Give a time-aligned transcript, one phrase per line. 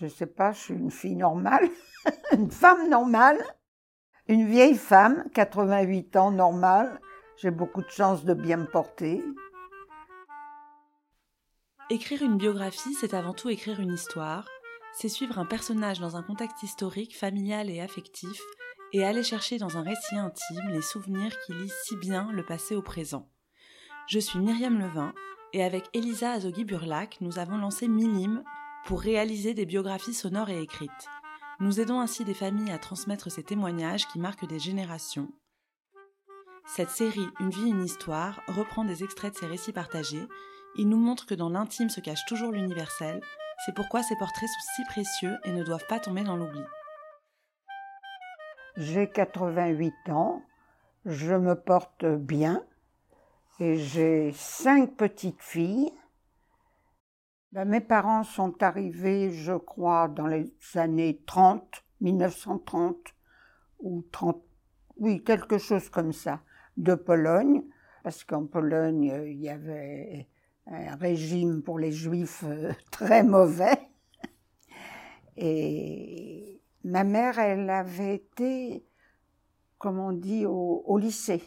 [0.00, 1.68] Je sais pas, je suis une fille normale,
[2.32, 3.38] une femme normale,
[4.26, 7.00] une vieille femme, 88 ans, normale.
[7.36, 9.22] J'ai beaucoup de chance de bien me porter.
[11.90, 14.48] Écrire une biographie, c'est avant tout écrire une histoire,
[14.94, 18.40] c'est suivre un personnage dans un contexte historique, familial et affectif,
[18.92, 22.74] et aller chercher dans un récit intime les souvenirs qui lisent si bien le passé
[22.74, 23.30] au présent.
[24.08, 25.14] Je suis Myriam Levin,
[25.52, 28.42] et avec Elisa Azogui-Burlac, nous avons lancé Milim
[28.86, 30.90] pour réaliser des biographies sonores et écrites.
[31.60, 35.28] Nous aidons ainsi des familles à transmettre ces témoignages qui marquent des générations.
[36.66, 40.26] Cette série Une vie, une histoire reprend des extraits de ces récits partagés
[40.76, 43.20] il nous montre que dans l'intime se cache toujours l'universel,
[43.64, 46.62] c'est pourquoi ces portraits sont si précieux et ne doivent pas tomber dans l'oubli.
[48.76, 50.42] J'ai 88 ans,
[51.04, 52.64] je me porte bien
[53.60, 55.92] et j'ai cinq petites filles.
[57.54, 62.96] Ben, mes parents sont arrivés, je crois, dans les années 30, 1930
[63.78, 64.42] ou 30,
[64.96, 66.42] oui, quelque chose comme ça,
[66.76, 67.62] de Pologne,
[68.02, 70.26] parce qu'en Pologne, il y avait
[70.66, 73.78] un régime pour les juifs euh, très mauvais.
[75.36, 78.84] Et ma mère, elle avait été,
[79.78, 81.44] comme on dit, au, lycée.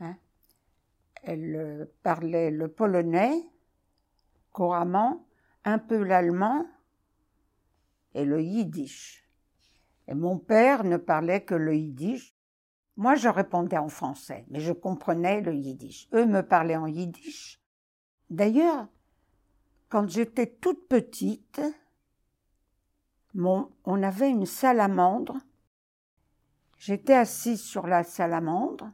[0.00, 0.16] Hein.
[1.24, 3.51] Elle euh, parlait le polonais
[4.52, 5.26] couramment,
[5.64, 6.66] un peu l'allemand
[8.14, 9.28] et le yiddish.
[10.08, 12.34] Et mon père ne parlait que le yiddish.
[12.96, 16.08] Moi, je répondais en français, mais je comprenais le yiddish.
[16.12, 17.62] Eux me parlaient en yiddish
[18.32, 18.88] D'ailleurs,
[19.90, 21.60] quand j'étais toute petite,
[23.34, 25.36] on avait une salamandre.
[26.78, 28.90] J'étais assise sur la salamandre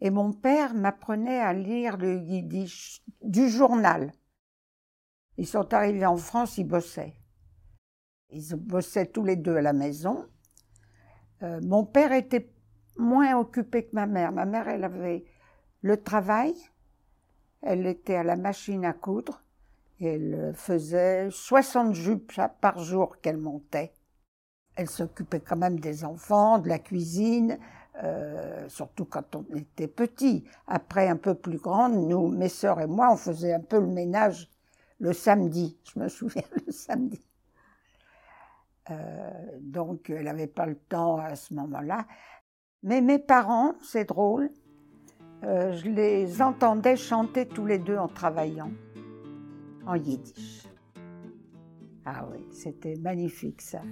[0.00, 4.12] et mon père m'apprenait à lire le yiddish du journal.
[5.36, 7.14] Ils sont arrivés en France, ils bossaient.
[8.30, 10.26] Ils bossaient tous les deux à la maison.
[11.42, 12.50] Euh, mon père était
[12.96, 14.32] moins occupé que ma mère.
[14.32, 15.24] Ma mère, elle avait
[15.80, 16.54] le travail
[17.62, 19.42] elle était à la machine à coudre
[20.00, 23.92] et elle faisait 60 jupes par jour qu'elle montait.
[24.74, 27.58] Elle s'occupait quand même des enfants, de la cuisine,
[28.02, 30.44] euh, surtout quand on était petit.
[30.66, 33.86] Après, un peu plus grande, nous, mes sœurs et moi, on faisait un peu le
[33.86, 34.50] ménage
[35.02, 35.76] le samedi.
[35.92, 37.20] Je me souviens le samedi.
[38.90, 39.30] Euh,
[39.60, 42.06] donc, elle n'avait pas le temps à ce moment-là.
[42.84, 44.50] Mais mes parents, c'est drôle,
[45.44, 48.70] euh, je les entendais chanter tous les deux en travaillant
[49.86, 50.66] en yiddish.
[52.04, 53.82] Ah oui, c'était magnifique ça.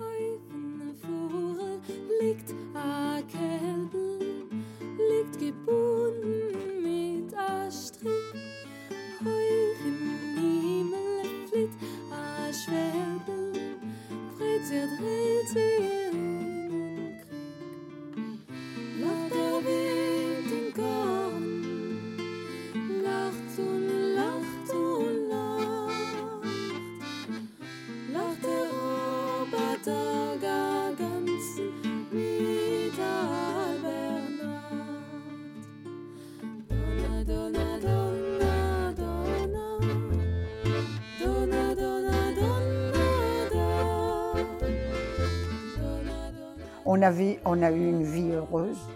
[46.92, 48.88] On, a eu une vie heureuse,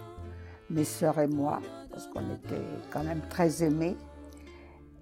[0.69, 2.61] mes sœurs et moi, parce qu'on était
[2.91, 3.95] quand même très aimés.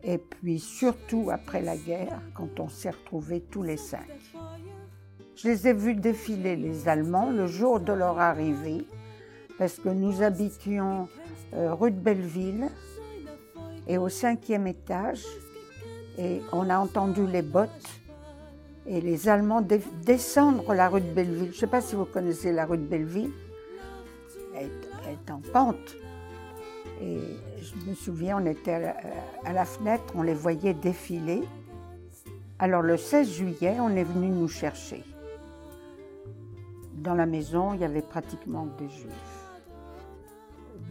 [0.03, 4.05] Et puis surtout après la guerre, quand on s'est retrouvés tous les cinq.
[5.35, 8.85] Je les ai vus défiler, les Allemands, le jour de leur arrivée,
[9.57, 11.07] parce que nous habitions
[11.55, 12.67] euh, rue de Belleville
[13.87, 15.25] et au cinquième étage,
[16.19, 18.02] et on a entendu les bottes
[18.85, 19.65] et les Allemands
[20.05, 21.49] descendre la rue de Belleville.
[21.51, 23.31] Je ne sais pas si vous connaissez la rue de Belleville.
[24.55, 24.69] Elle
[25.09, 25.95] est, en pente.
[27.01, 27.19] Et
[27.61, 28.93] je me souviens, on était
[29.45, 31.41] à la, fenêtre, on les voyait défiler.
[32.59, 35.03] Alors le 16 juillet, on est venu nous chercher.
[36.93, 39.11] Dans la maison, il y avait pratiquement des juifs.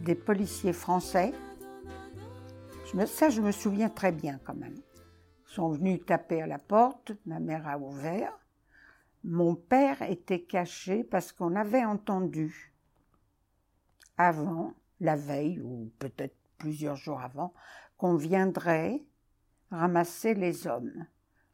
[0.03, 1.31] Des policiers français.
[3.05, 4.75] ça, je me souviens très bien quand même
[5.53, 8.33] sont venus taper à la porte, ma mère a ouvert.
[9.23, 12.73] Mon père était caché parce qu'on avait entendu
[14.17, 17.53] avant, la veille, ou peut-être plusieurs jours avant,
[17.97, 19.03] qu'on viendrait
[19.69, 21.05] ramasser les hommes.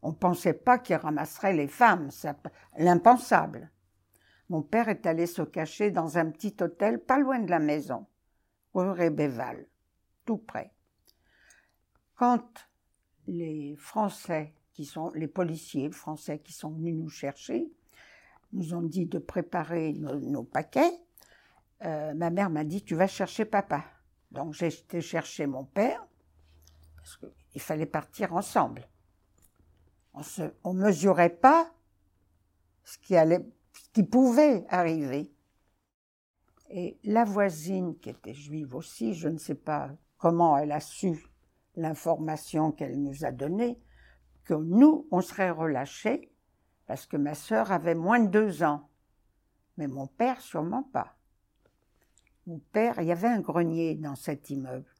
[0.01, 2.09] On ne pensait pas qu'ils ramasseraient les femmes,
[2.77, 3.69] l'impensable.
[4.49, 8.07] Mon père est allé se cacher dans un petit hôtel pas loin de la maison,
[8.73, 9.15] rue
[10.25, 10.71] tout près.
[12.15, 12.69] Quand
[13.31, 17.69] les Français qui sont les policiers français qui sont venus nous chercher,
[18.53, 20.91] nous ont dit de préparer nos, paquets.
[21.83, 23.83] Euh, ma mère m'a dit, tu vas chercher papa.
[24.31, 26.05] Donc j'ai été chercher mon père,
[26.95, 28.87] parce qu'il fallait partir ensemble.
[30.63, 31.71] On ne mesurait pas
[32.83, 35.31] ce qui, allait, ce qui pouvait arriver.
[36.69, 41.28] Et la voisine, qui était juive aussi, je ne sais pas comment elle a su
[41.79, 43.79] l'information qu'elle nous a donnée,
[44.43, 46.31] que nous, on serait relâchés,
[46.85, 48.89] parce que ma sœur avait moins de deux ans.
[49.77, 51.17] Mais mon père, sûrement pas.
[52.47, 54.91] Mon père, il y avait un grenier dans cet immeuble.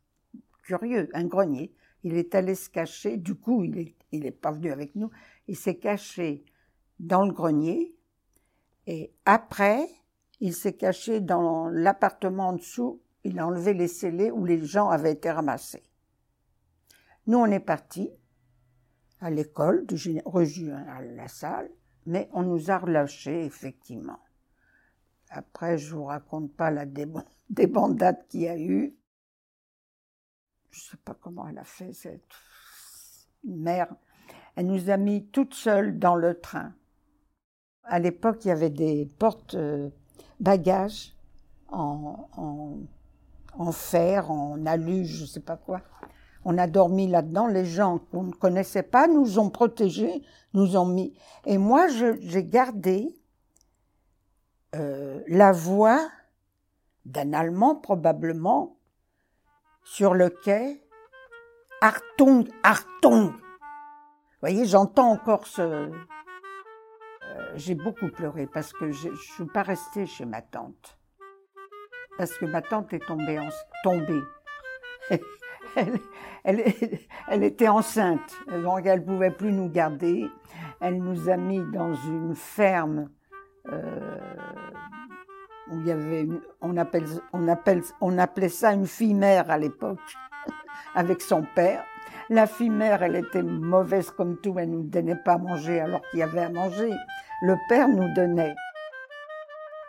[0.64, 1.74] Curieux, un grenier.
[2.04, 5.12] Il est allé se cacher, du coup, il n'est il est pas venu avec nous,
[5.48, 6.46] il s'est caché
[7.00, 7.96] dans le grenier,
[8.88, 9.88] et après,
[10.40, 14.90] il s'est caché dans l'appartement en dessous, il a enlevé les scellés où les gens
[14.90, 15.84] avaient été ramassés.
[17.28, 18.12] Nous, on est partis
[19.20, 19.86] à l'école,
[20.26, 21.70] rue à la salle,
[22.06, 24.20] mais on nous a relâchés, effectivement.
[25.30, 26.86] Après, je vous raconte pas la
[27.50, 28.96] débandade qu'il y a eu.
[30.72, 32.34] Je sais pas comment elle a fait, cette
[33.44, 33.94] mère.
[34.56, 36.74] Elle nous a mis toutes seules dans le train.
[37.84, 39.90] À l'époque, il y avait des portes euh,
[40.40, 41.16] bagages
[41.70, 42.30] en,
[43.54, 45.82] en, fer, en alu, je ne sais pas quoi.
[46.46, 47.48] On a dormi là-dedans.
[47.48, 51.14] Les gens qu'on ne connaissait pas nous ont protégés, nous ont mis.
[51.46, 53.16] Et moi, j'ai gardé
[54.76, 56.10] euh, la voix
[57.06, 58.78] d'un Allemand probablement
[59.84, 60.84] sur le quai.
[61.82, 63.32] Artung, Artung.
[63.32, 65.90] Vous voyez, j'entends encore ce,
[67.56, 70.98] j'ai beaucoup pleuré parce que je ne suis pas restée chez ma tante.
[72.18, 73.40] Parce que ma tante est tombée.
[73.40, 73.50] En,
[73.84, 74.22] tombée.
[76.44, 80.26] Elle, était enceinte, donc elle ne pouvait plus nous garder.
[80.80, 83.10] Elle nous a mis dans une ferme
[83.72, 84.18] euh,
[85.70, 86.28] où il y avait,
[86.62, 90.00] on, appelait ça une fille-mère à l'époque,
[90.96, 91.84] avec son père.
[92.30, 96.02] La fille-mère, elle était mauvaise comme tout, elle ne nous donnait pas à manger alors
[96.10, 96.94] qu'il y avait à manger
[97.42, 98.56] le père nous donnait.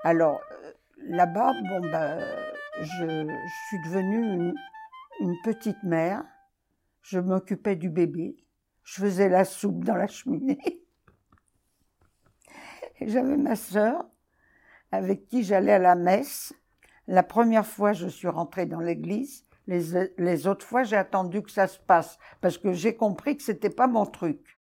[0.04, 0.72] Alors, euh,
[1.08, 2.18] là-bas, bon, ben,
[2.80, 3.26] je,
[3.66, 4.54] suis devenue une,
[5.42, 6.24] petite mère.
[7.02, 8.36] Je m'occupais du bébé.
[8.82, 10.84] Je faisais la soupe dans la cheminée.
[13.00, 14.06] J'avais ma sœur
[14.92, 16.52] avec qui j'allais à la messe.
[17.06, 19.46] La première fois, je suis rentrée dans l'église.
[19.66, 23.42] Les, les autres fois, j'ai attendu que ça se passe parce que j'ai compris que
[23.42, 24.58] c'était pas mon truc.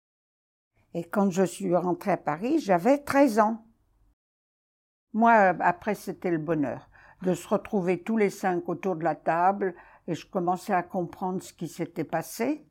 [0.94, 3.66] Et quand je suis rentrée à Paris, j'avais 13 ans.
[5.12, 6.88] Moi, après, c'était le bonheur
[7.22, 9.74] de se retrouver tous les cinq autour de la table
[10.06, 12.66] et je commençais à comprendre ce qui s'était passé.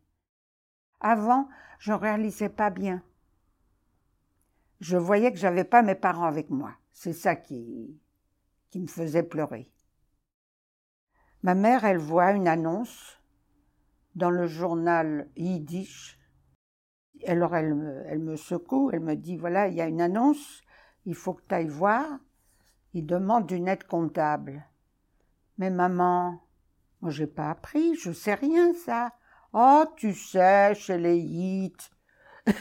[0.99, 1.47] Avant,
[1.79, 3.01] je ne réalisais pas bien.
[4.79, 6.73] Je voyais que j'avais pas mes parents avec moi.
[6.91, 7.99] C'est ça qui,
[8.69, 9.71] qui me faisait pleurer.
[11.43, 13.19] Ma mère, elle voit une annonce
[14.15, 16.21] dans le journal Yiddish
[17.27, 20.61] alors elle elle me secoue, elle me dit voilà, il y a une annonce,
[21.05, 22.05] il faut que tu ailles voir.
[22.93, 24.65] Il demande une aide comptable.
[25.57, 26.41] Mais maman,
[27.01, 29.13] moi j'ai pas appris, je sais rien ça.
[29.53, 31.73] Oh, tu sais, chez les hits.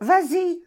[0.00, 0.62] Vas-y.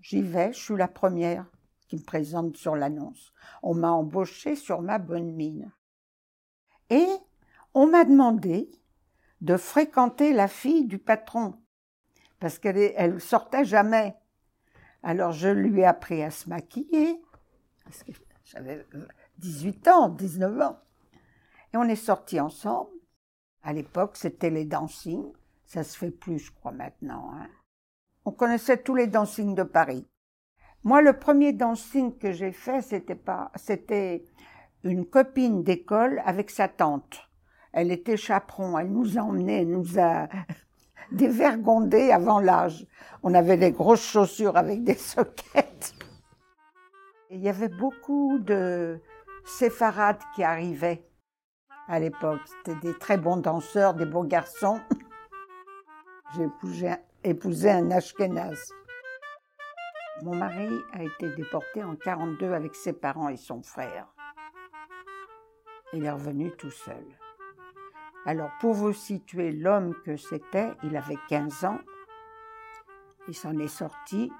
[0.00, 1.46] J'y vais, je suis la première
[1.88, 3.32] qui me présente sur l'annonce.
[3.62, 5.72] On m'a embauchée sur ma bonne mine.
[6.88, 7.06] Et
[7.74, 8.70] on m'a demandé
[9.40, 11.60] de fréquenter la fille du patron,
[12.38, 14.16] parce qu'elle elle sortait jamais.
[15.02, 17.20] Alors je lui ai appris à se maquiller,
[17.84, 18.12] parce que
[18.44, 18.86] j'avais
[19.40, 20.78] 18 ans, 19 ans.
[21.72, 22.90] Et on est sortis ensemble.
[23.62, 25.32] À l'époque, c'était les dancings.
[25.64, 27.30] Ça se fait plus, je crois, maintenant.
[27.34, 27.48] Hein.
[28.24, 30.06] On connaissait tous les dancings de Paris.
[30.84, 34.24] Moi, le premier dancing que j'ai fait, c'était pas, c'était
[34.82, 37.28] une copine d'école avec sa tante.
[37.72, 40.28] Elle était chaperon, elle nous a emmenés, nous a
[41.12, 42.86] dévergondés avant l'âge.
[43.22, 45.94] On avait des grosses chaussures avec des soquettes.
[47.30, 49.00] il y avait beaucoup de
[49.50, 51.04] séfarades qui arrivaient
[51.88, 52.40] à l'époque.
[52.46, 54.80] C'était des très bons danseurs, des beaux garçons.
[56.34, 58.72] J'ai épousé, un Ashkenaz.
[60.22, 64.06] Mon mari a été déporté en 42 avec ses parents et son frère.
[65.92, 67.04] Il est revenu tout seul.
[68.26, 71.78] Alors, pour vous situer l'homme que c'était, il avait 15 ans.
[73.28, 74.30] Il s'en est sorti,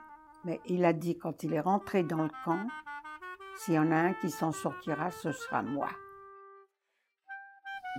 [0.44, 2.66] mais il a dit quand il est rentré dans le camp,
[3.60, 5.90] s'il y en a un qui s'en sortira, ce sera moi.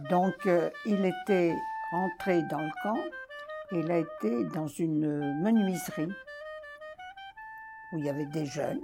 [0.09, 1.55] Donc, euh, il était
[1.91, 2.97] rentré dans le camp.
[3.71, 6.11] Il a été dans une menuiserie
[7.91, 8.81] où il y avait des jeunes.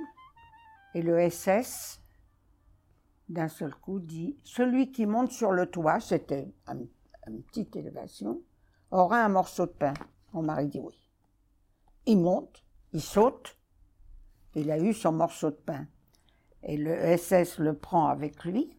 [0.93, 1.99] Et le SS,
[3.27, 6.53] d'un seul coup, dit Celui qui monte sur le toit, c'était
[7.27, 8.39] une petite élévation,
[8.91, 9.93] aura un morceau de pain.
[10.33, 10.97] Mon mari dit oui.
[12.05, 13.57] Il monte, il saute,
[14.53, 15.87] il a eu son morceau de pain.
[16.67, 18.77] Et le SS le prend avec lui.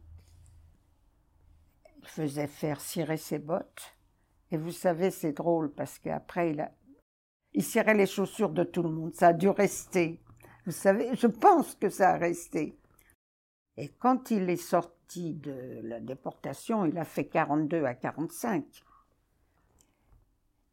[1.97, 3.97] Il faisait faire cirer ses bottes.
[4.51, 6.71] Et vous savez, c'est drôle parce qu'après, il, a...
[7.55, 9.15] il cirait les chaussures de tout le monde.
[9.15, 10.21] Ça a dû rester.
[10.67, 12.79] Vous savez, je pense que ça a resté.
[13.79, 18.67] Et quand il est sorti de la déportation, il a fait 42 à 45.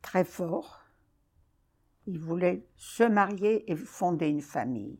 [0.01, 0.81] Très fort.
[2.07, 4.99] Il voulait se marier et fonder une famille.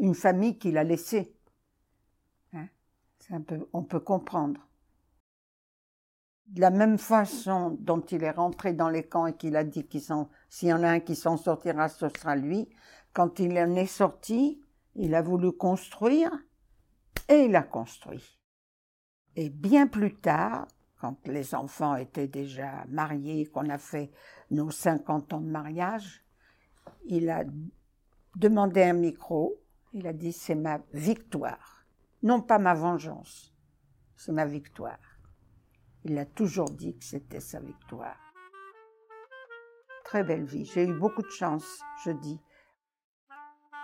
[0.00, 1.36] Une famille qu'il a laissée.
[2.52, 2.66] Hein?
[3.72, 4.60] On peut comprendre
[6.50, 9.86] de la même façon dont il est rentré dans les camps et qu'il a dit
[9.86, 10.02] qu'il
[10.48, 12.68] s'il y en a un qui s'en sortira, ce sera lui,
[13.12, 14.60] quand il en est sorti,
[14.96, 16.32] il a voulu construire
[17.28, 18.40] et il a construit.
[19.36, 20.66] Et bien plus tard,
[21.00, 24.10] quand les enfants étaient déjà mariés, qu'on a fait
[24.50, 26.24] nos 50 ans de mariage,
[27.04, 27.44] il a
[28.34, 29.59] demandé un micro,
[29.92, 31.84] il a dit c'est ma victoire,
[32.22, 33.52] non pas ma vengeance,
[34.16, 34.98] c'est ma victoire.
[36.04, 38.16] Il a toujours dit que c'était sa victoire.
[40.04, 40.64] Très belle vie.
[40.64, 42.40] J'ai eu beaucoup de chance, je dis.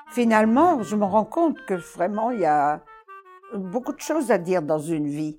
[0.08, 2.82] Finalement, je me rends compte que vraiment, il y a
[3.54, 5.38] beaucoup de choses à dire dans une vie.